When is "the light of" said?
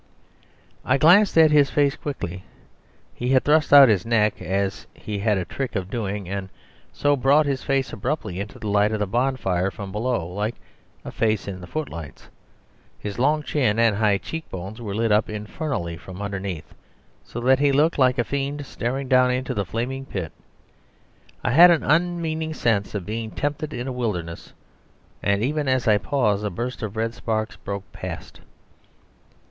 8.57-8.97